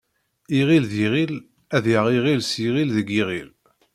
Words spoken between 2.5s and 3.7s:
yiɣil deg yiɣil.